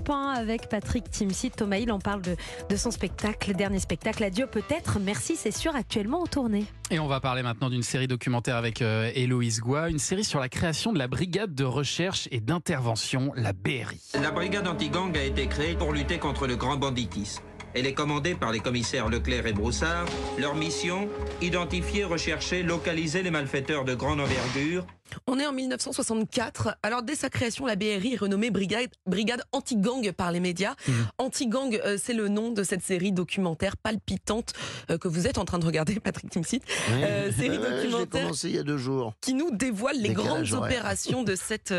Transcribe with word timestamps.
Europe 0.00 0.10
1 0.10 0.30
avec 0.30 0.68
Patrick 0.68 1.10
Timsit. 1.10 1.50
Thomas 1.50 1.76
Hill 1.76 1.92
en 1.92 1.98
parle 1.98 2.22
de, 2.22 2.36
de 2.68 2.76
son 2.76 2.90
spectacle, 2.90 3.54
dernier 3.54 3.80
spectacle. 3.80 4.24
Adieu 4.24 4.46
peut-être. 4.46 4.98
Merci, 4.98 5.36
c'est 5.36 5.50
sûr, 5.50 5.74
actuellement 5.74 6.22
en 6.22 6.26
tournée. 6.26 6.64
Et 6.90 6.98
on 6.98 7.06
va 7.06 7.20
parler 7.20 7.42
maintenant 7.42 7.68
d'une 7.68 7.82
série 7.82 8.08
documentaire 8.08 8.56
avec 8.56 8.82
euh, 8.82 9.10
Héloïse 9.14 9.60
Goua, 9.60 9.90
une 9.90 9.98
série 9.98 10.24
sur 10.24 10.40
la 10.40 10.48
création 10.48 10.92
de 10.92 10.98
la 10.98 11.06
brigade 11.06 11.54
de 11.54 11.64
recherche 11.64 12.28
et 12.30 12.40
d'intervention, 12.40 13.32
la 13.36 13.52
BRI. 13.52 14.00
La 14.20 14.30
brigade 14.30 14.66
anti-gang 14.66 15.16
a 15.16 15.22
été 15.22 15.46
créée 15.46 15.74
pour 15.74 15.92
lutter 15.92 16.18
contre 16.18 16.46
le 16.46 16.56
grand 16.56 16.76
banditisme. 16.76 17.42
Elle 17.74 17.86
est 17.86 17.94
commandée 17.94 18.34
par 18.34 18.50
les 18.50 18.60
commissaires 18.60 19.08
Leclerc 19.08 19.46
et 19.46 19.52
Broussard. 19.52 20.06
Leur 20.38 20.54
mission 20.54 21.08
identifier, 21.40 22.04
rechercher, 22.04 22.62
localiser 22.62 23.22
les 23.22 23.30
malfaiteurs 23.30 23.84
de 23.84 23.94
grande 23.94 24.20
envergure 24.20 24.86
on 25.26 25.38
est 25.38 25.46
en 25.46 25.52
1964. 25.52 26.76
Alors 26.82 27.02
dès 27.02 27.14
sa 27.14 27.30
création, 27.30 27.66
la 27.66 27.76
BRI 27.76 28.14
est 28.14 28.16
renommée 28.16 28.50
Brigade, 28.50 28.90
Brigade 29.06 29.42
Anti-Gang 29.52 30.12
par 30.12 30.32
les 30.32 30.40
médias. 30.40 30.74
Mmh. 30.86 30.92
Anti-Gang, 31.18 31.80
euh, 31.84 31.96
c'est 32.02 32.14
le 32.14 32.28
nom 32.28 32.50
de 32.50 32.62
cette 32.62 32.82
série 32.82 33.12
documentaire 33.12 33.76
palpitante 33.76 34.52
euh, 34.90 34.98
que 34.98 35.08
vous 35.08 35.26
êtes 35.26 35.38
en 35.38 35.44
train 35.44 35.58
de 35.58 35.66
regarder, 35.66 36.00
Patrick 36.00 36.30
Timsit. 36.30 36.62
Euh, 36.90 37.32
série 37.32 37.58
documentaire 37.58 38.22
commencé 38.22 38.48
il 38.48 38.56
y 38.56 38.58
a 38.58 38.62
deux 38.62 38.78
jours. 38.78 39.14
Qui 39.20 39.34
nous 39.34 39.50
dévoile 39.50 40.00
les 40.00 40.12
grandes 40.12 40.52
opérations 40.52 41.22
de 41.22 41.34
cette 41.34 41.74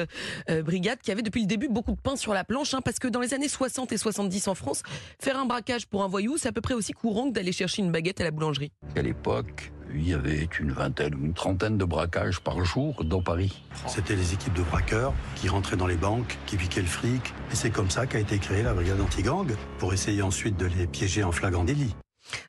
brigade 0.64 1.00
qui 1.02 1.12
avait 1.12 1.22
depuis 1.22 1.42
le 1.42 1.48
début 1.48 1.68
beaucoup 1.68 1.92
de 1.92 2.02
pain 2.02 2.16
sur 2.16 2.34
la 2.34 2.44
planche. 2.44 2.74
Hein, 2.74 2.82
parce 2.84 3.00
que 3.00 3.08
dans 3.08 3.20
les 3.20 3.34
années 3.34 3.50
60 3.50 3.92
et 3.92 3.98
70 3.98 4.48
en 4.48 4.56
France, 4.56 4.84
faire 5.20 5.38
un 5.38 5.46
braquage 5.46 5.88
pour 5.88 6.04
un 6.04 6.08
voyou, 6.08 6.38
c'est 6.38 6.50
à 6.50 6.52
peu 6.52 6.62
près 6.62 6.74
aussi 6.74 6.94
courant 6.94 7.30
que 7.30 7.34
d'aller 7.34 7.52
chercher 7.52 7.82
une 7.82 7.92
baguette 7.92 8.22
à 8.22 8.24
la 8.24 8.32
boulangerie. 8.32 8.72
À 8.96 9.02
l'époque, 9.02 9.72
il 9.94 10.08
y 10.08 10.14
avait 10.14 10.48
une 10.60 10.72
vingtaine 10.72 11.16
ou 11.16 11.26
une 11.26 11.34
trentaine 11.34 11.78
de 11.78 11.86
braquages 11.86 12.40
par 12.40 12.64
jour 12.64 13.04
dans 13.04 13.22
Paris. 13.22 13.64
C'était 13.88 14.16
les 14.16 14.34
équipes 14.34 14.54
de 14.54 14.64
braqueurs 14.64 15.14
qui 15.36 15.50
rentraient 15.50 15.78
dans 15.78 15.88
les 15.88 15.96
banques, 15.96 16.38
qui 16.46 16.58
piquaient 16.58 16.82
le 16.82 16.88
fric. 16.88 17.34
Et 17.52 17.56
c'est 17.56 17.72
comme 17.72 17.90
ça 17.90 18.06
qu'a 18.06 18.20
été 18.20 18.38
créée 18.38 18.64
la 18.64 18.74
brigade 18.74 19.02
anti-gang, 19.02 19.52
pour 19.80 19.94
essayer 19.94 20.22
ensuite 20.22 20.58
de 20.58 20.66
les 20.66 20.88
piéger 20.88 21.24
en 21.24 21.32
flagrant 21.32 21.64
délit. 21.64 21.96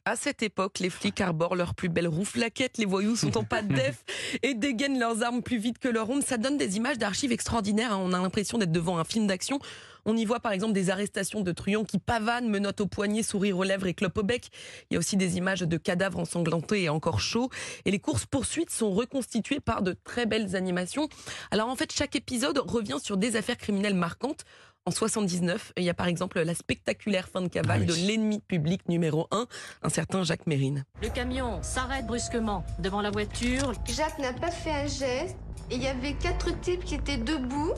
À 0.05 0.17
cette 0.17 0.43
époque, 0.43 0.79
les 0.81 0.91
flics 0.91 1.21
arborent 1.21 1.57
leurs 1.57 1.75
plus 1.75 1.89
belles 1.89 2.09
rouflaquettes, 2.09 2.79
les 2.79 2.85
voyous 2.85 3.17
sont 3.17 3.37
en 3.39 3.45
pas 3.45 3.63
def 3.63 4.05
et 4.43 4.55
dégainent 4.55 4.99
leurs 4.99 5.23
armes 5.23 5.43
plus 5.43 5.59
vite 5.59 5.79
que 5.79 5.89
leur 5.89 6.11
onde. 6.11 6.23
Ça 6.23 6.37
donne 6.37 6.57
des 6.57 6.77
images 6.77 6.99
d'archives 6.99 7.33
extraordinaires. 7.33 7.93
Hein. 7.93 8.01
On 8.03 8.13
a 8.13 8.21
l'impression 8.21 8.59
d'être 8.59 8.73
devant 8.73 8.99
un 8.99 9.05
film 9.05 9.27
d'action. 9.27 9.61
On 10.05 10.17
y 10.17 10.25
voit 10.25 10.41
par 10.41 10.53
exemple 10.53 10.73
des 10.73 10.91
arrestations 10.91 11.43
de 11.43 11.53
truands 11.53 11.85
qui 11.85 11.99
pavanent, 11.99 12.49
menottent 12.49 12.81
au 12.81 12.87
poignet, 12.87 13.23
sourire 13.23 13.59
aux 13.59 13.63
lèvres 13.63 13.87
et 13.87 13.95
clopent 13.95 14.19
au 14.19 14.23
bec. 14.25 14.49
Il 14.91 14.95
y 14.95 14.97
a 14.97 14.99
aussi 14.99 15.17
des 15.17 15.37
images 15.37 15.61
de 15.61 15.77
cadavres 15.77 16.19
ensanglantés 16.19 16.83
et 16.83 16.89
encore 16.89 17.21
chauds. 17.21 17.51
Et 17.85 17.91
les 17.91 18.01
courses 18.01 18.27
poursuites 18.27 18.71
sont 18.71 18.91
reconstituées 18.91 19.61
par 19.61 19.83
de 19.83 19.95
très 20.05 20.27
belles 20.27 20.57
animations. 20.57 21.09
Alors 21.51 21.69
en 21.69 21.77
fait, 21.77 21.93
chaque 21.93 22.17
épisode 22.17 22.59
revient 22.59 22.99
sur 23.01 23.17
des 23.17 23.37
affaires 23.37 23.59
criminelles 23.59 23.95
marquantes. 23.95 24.45
En 24.85 24.91
79, 24.91 25.75
il 25.77 25.85
y 25.85 25.91
a 25.91 25.95
par 25.95 26.09
exemple 26.09 26.41
la 26.41 26.57
spectaculaire 26.57 27.29
fin 27.29 27.41
de 27.41 27.47
cavale 27.47 27.83
ah 27.85 27.87
de 27.87 27.95
l'ennemi 27.95 28.41
public 28.41 28.89
numéro 28.89 29.29
1, 29.31 29.47
un 29.83 29.89
certain 29.89 30.25
Jacques 30.25 30.49
Mérine. 30.49 30.85
Le 31.01 31.09
camion 31.09 31.63
s'arrête 31.63 32.05
brusquement 32.05 32.65
devant 32.81 33.01
la 33.01 33.13
voiture. 33.13 33.73
Jacques 33.87 34.19
n'a 34.19 34.33
pas 34.33 34.51
fait 34.51 34.73
un 34.73 34.87
geste 34.89 35.37
et 35.71 35.77
il 35.77 35.83
y 35.85 35.87
avait 35.87 36.15
quatre 36.15 36.59
types 36.63 36.85
qui 36.85 36.97
étaient 36.97 37.17
debout 37.17 37.75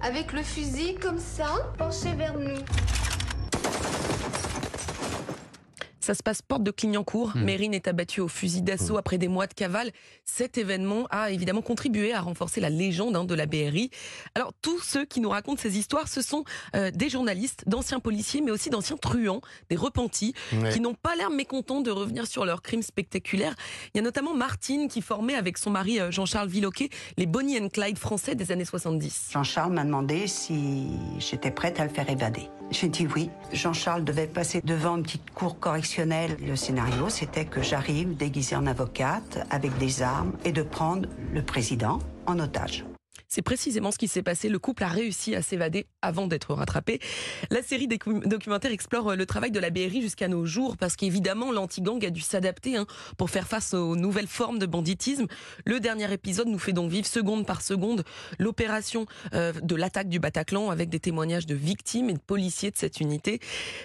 avec 0.00 0.32
le 0.32 0.44
fusil 0.44 0.94
comme 0.94 1.18
ça, 1.18 1.72
penché 1.76 2.12
vers 2.12 2.38
nous. 2.38 2.60
Ça 6.04 6.14
se 6.14 6.22
passe 6.22 6.42
porte 6.42 6.62
de 6.62 6.70
Clignancourt. 6.70 7.32
Hmm. 7.34 7.44
Mérine 7.44 7.72
est 7.72 7.88
abattu 7.88 8.20
au 8.20 8.28
fusil 8.28 8.60
d'assaut 8.60 8.94
hmm. 8.94 8.98
après 8.98 9.16
des 9.16 9.28
mois 9.28 9.46
de 9.46 9.54
cavale. 9.54 9.90
Cet 10.26 10.58
événement 10.58 11.06
a 11.08 11.30
évidemment 11.30 11.62
contribué 11.62 12.12
à 12.12 12.20
renforcer 12.20 12.60
la 12.60 12.68
légende 12.68 13.16
hein, 13.16 13.24
de 13.24 13.34
la 13.34 13.46
BRI. 13.46 13.88
Alors 14.34 14.52
tous 14.60 14.80
ceux 14.80 15.06
qui 15.06 15.20
nous 15.20 15.30
racontent 15.30 15.62
ces 15.62 15.78
histoires, 15.78 16.08
ce 16.08 16.20
sont 16.20 16.44
euh, 16.76 16.90
des 16.90 17.08
journalistes, 17.08 17.64
d'anciens 17.66 18.00
policiers, 18.00 18.42
mais 18.42 18.50
aussi 18.50 18.68
d'anciens 18.68 18.98
truands, 18.98 19.40
des 19.70 19.76
repentis, 19.76 20.34
qui 20.72 20.80
n'ont 20.80 20.92
pas 20.92 21.16
l'air 21.16 21.30
mécontents 21.30 21.80
de 21.80 21.90
revenir 21.90 22.26
sur 22.26 22.44
leurs 22.44 22.60
crimes 22.60 22.82
spectaculaires. 22.82 23.54
Il 23.94 23.98
y 23.98 24.00
a 24.00 24.02
notamment 24.02 24.34
Martine 24.34 24.88
qui 24.88 25.00
formait 25.00 25.36
avec 25.36 25.56
son 25.56 25.70
mari 25.70 26.00
euh, 26.00 26.10
Jean-Charles 26.10 26.48
Villoquet 26.48 26.90
les 27.16 27.24
Bonnie 27.24 27.58
and 27.58 27.70
Clyde 27.70 27.98
français 27.98 28.34
des 28.34 28.52
années 28.52 28.66
70. 28.66 29.30
Jean-Charles 29.32 29.72
m'a 29.72 29.84
demandé 29.84 30.26
si 30.26 30.88
j'étais 31.18 31.50
prête 31.50 31.80
à 31.80 31.84
le 31.84 31.90
faire 31.90 32.10
évader. 32.10 32.50
J'ai 32.70 32.88
dit 32.88 33.06
oui. 33.14 33.30
Jean-Charles 33.52 34.04
devait 34.04 34.26
passer 34.26 34.60
devant 34.64 34.96
une 34.96 35.02
petite 35.02 35.30
cour 35.30 35.58
correctionnelle. 35.58 36.36
Le 36.44 36.56
scénario, 36.56 37.08
c'était 37.08 37.44
que 37.44 37.62
j'arrive 37.62 38.16
déguisée 38.16 38.56
en 38.56 38.66
avocate 38.66 39.46
avec 39.50 39.76
des 39.78 40.02
armes 40.02 40.32
et 40.44 40.52
de 40.52 40.62
prendre 40.62 41.08
le 41.32 41.42
président 41.42 41.98
en 42.26 42.38
otage. 42.38 42.84
C'est 43.34 43.42
précisément 43.42 43.90
ce 43.90 43.98
qui 43.98 44.06
s'est 44.06 44.22
passé. 44.22 44.48
Le 44.48 44.60
couple 44.60 44.84
a 44.84 44.88
réussi 44.88 45.34
à 45.34 45.42
s'évader 45.42 45.88
avant 46.02 46.28
d'être 46.28 46.54
rattrapé. 46.54 47.00
La 47.50 47.62
série 47.62 47.88
des 47.88 47.98
documentaires 48.26 48.70
explore 48.70 49.10
euh, 49.10 49.16
le 49.16 49.26
travail 49.26 49.50
de 49.50 49.58
la 49.58 49.70
BRI 49.70 50.02
jusqu'à 50.02 50.28
nos 50.28 50.46
jours 50.46 50.76
parce 50.76 50.94
qu'évidemment, 50.94 51.50
l'anti-gang 51.50 52.04
a 52.06 52.10
dû 52.10 52.20
s'adapter 52.20 52.76
hein, 52.76 52.86
pour 53.18 53.30
faire 53.30 53.48
face 53.48 53.74
aux 53.74 53.96
nouvelles 53.96 54.28
formes 54.28 54.60
de 54.60 54.66
banditisme. 54.66 55.26
Le 55.66 55.80
dernier 55.80 56.12
épisode 56.12 56.46
nous 56.46 56.60
fait 56.60 56.72
donc 56.72 56.92
vivre 56.92 57.08
seconde 57.08 57.44
par 57.44 57.62
seconde 57.62 58.04
l'opération 58.38 59.06
euh, 59.34 59.52
de 59.52 59.74
l'attaque 59.74 60.08
du 60.08 60.20
Bataclan 60.20 60.70
avec 60.70 60.88
des 60.88 61.00
témoignages 61.00 61.46
de 61.46 61.56
victimes 61.56 62.10
et 62.10 62.14
de 62.14 62.20
policiers 62.20 62.70
de 62.70 62.76
cette 62.76 63.00
unité. 63.00 63.40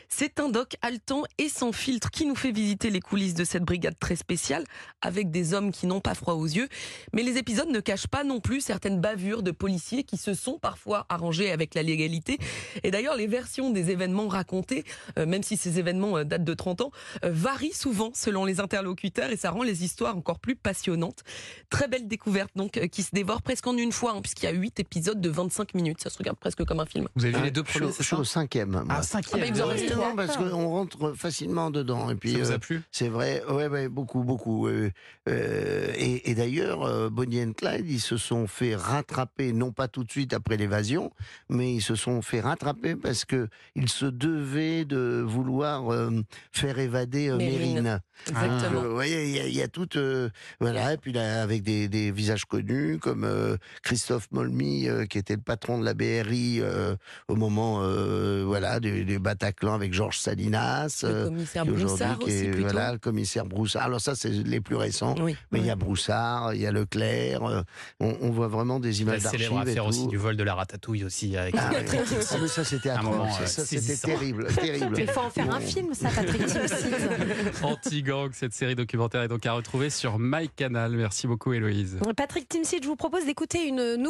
C'est 0.09 0.39
un 0.39 0.49
doc 0.49 0.75
haletant 0.83 1.23
et 1.39 1.49
sans 1.49 1.71
filtre 1.71 2.11
qui 2.11 2.27
nous 2.27 2.35
fait 2.35 2.51
visiter 2.51 2.91
les 2.91 2.99
coulisses 2.99 3.33
de 3.33 3.45
cette 3.45 3.63
brigade 3.63 3.97
très 3.97 4.15
spéciale 4.15 4.63
avec 5.01 5.31
des 5.31 5.55
hommes 5.55 5.71
qui 5.71 5.87
n'ont 5.87 6.01
pas 6.01 6.13
froid 6.13 6.35
aux 6.35 6.45
yeux. 6.45 6.69
Mais 7.13 7.23
les 7.23 7.37
épisodes 7.37 7.69
ne 7.69 7.79
cachent 7.79 8.07
pas 8.07 8.23
non 8.23 8.39
plus 8.41 8.61
certaines 8.61 9.01
bavures 9.01 9.38
de 9.41 9.51
policiers 9.51 10.03
qui 10.03 10.17
se 10.17 10.33
sont 10.33 10.59
parfois 10.59 11.05
arrangés 11.09 11.51
avec 11.51 11.75
la 11.75 11.83
légalité. 11.83 12.37
Et 12.83 12.91
d'ailleurs, 12.91 13.15
les 13.15 13.27
versions 13.27 13.69
des 13.69 13.91
événements 13.91 14.27
racontés, 14.27 14.83
euh, 15.17 15.25
même 15.25 15.43
si 15.43 15.57
ces 15.57 15.79
événements 15.79 16.17
euh, 16.17 16.23
datent 16.23 16.43
de 16.43 16.53
30 16.53 16.81
ans, 16.81 16.91
euh, 17.23 17.31
varient 17.31 17.73
souvent 17.73 18.11
selon 18.13 18.45
les 18.45 18.59
interlocuteurs 18.59 19.29
et 19.31 19.37
ça 19.37 19.51
rend 19.51 19.63
les 19.63 19.83
histoires 19.83 20.15
encore 20.17 20.39
plus 20.39 20.55
passionnantes. 20.55 21.23
Très 21.69 21.87
belle 21.87 22.07
découverte 22.07 22.51
donc 22.55 22.79
qui 22.89 23.03
se 23.03 23.11
dévore 23.13 23.41
presque 23.41 23.67
en 23.67 23.77
une 23.77 23.91
fois, 23.91 24.13
hein, 24.13 24.21
puisqu'il 24.21 24.45
y 24.45 24.49
a 24.49 24.51
8 24.51 24.79
épisodes 24.79 25.21
de 25.21 25.29
25 25.29 25.73
minutes. 25.73 26.01
Ça 26.01 26.09
se 26.09 26.17
regarde 26.17 26.37
presque 26.37 26.63
comme 26.65 26.79
un 26.79 26.85
film. 26.85 27.07
Vous 27.15 27.25
avez 27.25 27.37
vu 27.37 27.43
les 27.43 27.51
deux 27.51 27.63
premiers 27.63 27.91
Je 27.97 28.03
suis 28.03 28.15
au 28.15 28.23
cinquième. 28.23 28.83
Ah, 28.89 29.03
cinquième. 29.03 29.43
Ah, 29.43 30.13
bah, 30.15 30.23
parce 30.25 30.37
qu'on 30.37 30.67
rentre 30.67 31.13
facilement 31.15 31.71
dedans. 31.71 32.09
Et 32.09 32.15
puis, 32.15 32.33
ça 32.33 32.39
vous 32.39 32.51
a 32.51 32.59
plu? 32.59 32.81
C'est 32.91 33.09
vrai, 33.09 33.43
ouais, 33.49 33.67
ouais, 33.67 33.89
beaucoup, 33.89 34.23
beaucoup. 34.23 34.69
et, 34.69 34.91
et 35.25 36.35
d'ailleurs, 36.35 37.09
Bonnie 37.11 37.43
and 37.43 37.53
Clyde, 37.53 37.89
ils 37.89 38.01
se 38.01 38.17
sont 38.17 38.47
fait 38.47 38.75
rattraper 38.75 39.18
non 39.53 39.71
pas 39.71 39.87
tout 39.87 40.03
de 40.03 40.11
suite 40.11 40.33
après 40.33 40.57
l'évasion, 40.57 41.11
mais 41.49 41.73
ils 41.75 41.81
se 41.81 41.95
sont 41.95 42.21
fait 42.21 42.41
rattraper 42.41 42.95
parce 42.95 43.25
que 43.25 43.47
ils 43.75 43.89
se 43.89 44.05
devaient 44.05 44.85
de 44.85 45.23
vouloir 45.25 45.91
euh, 45.91 46.23
faire 46.51 46.79
évader 46.79 47.29
euh, 47.29 47.37
Mérine. 47.37 47.99
Exactement. 48.27 48.81
vous 48.81 48.93
voyez, 48.93 49.47
il 49.47 49.55
y, 49.55 49.61
a, 49.61 49.67
tout, 49.67 49.97
euh, 49.97 50.29
voilà, 50.59 50.93
et 50.93 50.97
puis 50.97 51.13
là, 51.13 51.41
avec 51.41 51.63
des, 51.63 52.11
visages 52.11 52.45
connus 52.45 52.99
comme 52.99 53.27
Christophe 53.81 54.27
Molmy, 54.31 54.87
qui 55.09 55.17
était 55.17 55.35
le 55.35 55.41
patron 55.41 55.79
de 55.79 55.85
la 55.85 55.93
BRI 55.93 56.61
au 57.27 57.35
moment, 57.35 57.81
voilà, 58.45 58.79
du, 58.79 59.19
Bataclan 59.19 59.73
avec 59.73 59.93
Georges 59.93 60.19
Salinas. 60.19 61.05
Le 61.07 61.25
commissaire 61.25 61.65
Broussard 61.65 62.21
aussi. 62.21 62.51
Voilà, 62.51 62.93
le 62.93 62.99
commissaire 62.99 63.45
Broussard. 63.45 63.83
Alors 63.83 64.01
ça, 64.01 64.15
c'est 64.15 64.29
les 64.29 64.61
plus 64.61 64.75
récents. 64.75 65.15
mais 65.51 65.59
il 65.59 65.65
y 65.65 65.69
a 65.69 65.75
Broussard, 65.75 66.53
il 66.53 66.61
y 66.61 66.67
a 66.67 66.71
Leclerc. 66.71 67.41
on, 67.99 68.17
on 68.21 68.29
voit 68.31 68.47
vraiment 68.47 68.79
des 68.79 69.01
images 69.01 69.08
la 69.09 69.19
célèbre 69.19 69.59
affaire 69.59 69.85
aussi 69.85 70.07
du 70.07 70.17
vol 70.17 70.35
de 70.35 70.43
la 70.43 70.55
ratatouille 70.55 71.03
aussi 71.03 71.35
avec 71.37 71.55
ah, 71.57 71.71
ah 71.71 72.17
ça 72.19 72.63
c'était 72.63 72.89
ça 73.45 73.65
c'était 73.65 73.95
terrible, 73.95 74.47
terrible. 74.53 74.95
Il 74.99 75.07
faut 75.07 75.21
en 75.21 75.29
faire 75.29 75.53
un 75.53 75.59
film, 75.59 75.93
ça, 75.93 76.09
Patrick 76.09 76.41
Anti-gang, 77.63 78.29
cette 78.33 78.53
série 78.53 78.75
documentaire 78.75 79.21
est 79.21 79.27
donc 79.27 79.45
à 79.45 79.53
retrouver 79.53 79.89
sur 79.89 80.17
MyCanal. 80.19 80.91
Merci 80.91 81.27
beaucoup, 81.27 81.53
Héloïse. 81.53 81.97
Patrick 82.15 82.47
Timsit, 82.47 82.81
je 82.83 82.87
vous 82.87 82.95
propose 82.95 83.25
d'écouter 83.25 83.67
une 83.67 83.95
nouvelle 83.95 84.09